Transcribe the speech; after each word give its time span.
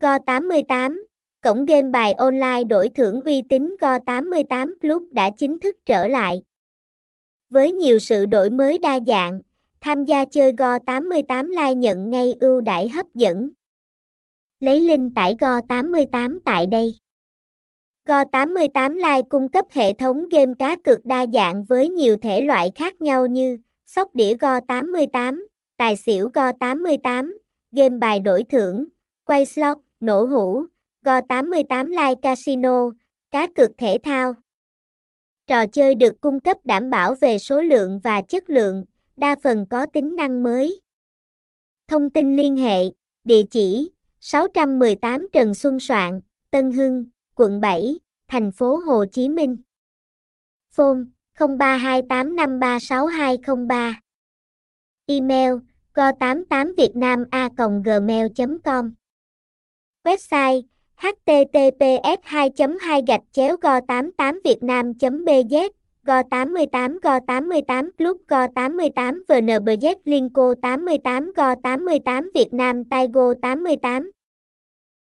Go88, 0.00 1.02
cổng 1.42 1.64
game 1.64 1.90
bài 1.90 2.12
online 2.12 2.64
đổi 2.64 2.88
thưởng 2.88 3.20
uy 3.20 3.42
tín 3.48 3.76
Go88 3.80 4.74
Club 4.80 5.02
đã 5.12 5.30
chính 5.30 5.58
thức 5.58 5.76
trở 5.86 6.08
lại. 6.08 6.42
Với 7.50 7.72
nhiều 7.72 7.98
sự 7.98 8.26
đổi 8.26 8.50
mới 8.50 8.78
đa 8.78 8.98
dạng, 9.06 9.40
tham 9.80 10.04
gia 10.04 10.24
chơi 10.24 10.52
Go88 10.52 11.48
Live 11.48 11.74
nhận 11.74 12.10
ngay 12.10 12.34
ưu 12.40 12.60
đãi 12.60 12.88
hấp 12.88 13.06
dẫn. 13.14 13.50
Lấy 14.60 14.80
link 14.80 15.12
tải 15.14 15.34
Go88 15.34 16.38
tại 16.44 16.66
đây. 16.66 16.98
Go88 18.06 18.94
Live 18.94 19.22
cung 19.28 19.48
cấp 19.48 19.64
hệ 19.70 19.92
thống 19.92 20.28
game 20.28 20.52
cá 20.58 20.76
cược 20.84 21.04
đa 21.04 21.26
dạng 21.26 21.64
với 21.64 21.88
nhiều 21.88 22.16
thể 22.16 22.40
loại 22.40 22.72
khác 22.74 23.02
nhau 23.02 23.26
như 23.26 23.58
sóc 23.86 24.14
đĩa 24.14 24.34
Go88, 24.34 25.44
tài 25.76 25.96
xỉu 25.96 26.28
Go88, 26.28 27.32
game 27.72 27.98
bài 27.98 28.20
đổi 28.20 28.44
thưởng, 28.44 28.84
quay 29.24 29.46
slot, 29.46 29.78
nổ 30.00 30.24
hũ, 30.24 30.64
Go88 31.04 31.86
Live 31.86 32.14
Casino, 32.22 32.90
cá 33.30 33.46
cược 33.54 33.70
thể 33.78 33.98
thao. 34.02 34.34
Trò 35.46 35.66
chơi 35.66 35.94
được 35.94 36.20
cung 36.20 36.40
cấp 36.40 36.56
đảm 36.64 36.90
bảo 36.90 37.14
về 37.14 37.38
số 37.38 37.62
lượng 37.62 38.00
và 38.04 38.22
chất 38.22 38.50
lượng, 38.50 38.84
đa 39.16 39.36
phần 39.42 39.66
có 39.70 39.86
tính 39.86 40.16
năng 40.16 40.42
mới. 40.42 40.80
Thông 41.88 42.10
tin 42.10 42.36
liên 42.36 42.56
hệ, 42.56 42.84
địa 43.24 43.42
chỉ 43.50 43.90
618 44.20 45.26
Trần 45.32 45.54
Xuân 45.54 45.80
Soạn, 45.80 46.20
Tân 46.50 46.72
Hưng, 46.72 47.04
quận 47.34 47.60
7, 47.60 47.98
thành 48.28 48.52
phố 48.52 48.76
Hồ 48.76 49.04
Chí 49.12 49.28
Minh. 49.28 49.56
Phone 50.72 50.98
0328536203. 51.38 53.94
Email 55.06 55.52
go88vietnama 55.94 57.80
gmail 57.84 58.26
com 58.64 58.94
Website 60.06 60.62
https 61.02 62.18
2 62.24 62.50
2 62.78 63.02
gạch 63.06 63.20
chéo 63.32 63.56
go 63.62 63.80
88 63.88 64.40
vietnam 64.44 64.92
bz 65.24 65.54
go 66.06 66.22
88 66.30 66.98
go 67.02 67.18
88 67.26 67.90
club 67.98 68.16
go 68.28 68.46
88 68.54 69.14
vnbz 69.28 69.84
linko 70.04 70.54
88 70.62 71.32
go 71.36 71.54
88 71.62 72.22
việt 72.34 72.52
nam 72.52 72.84
taigo 72.84 73.34
88 73.42 74.15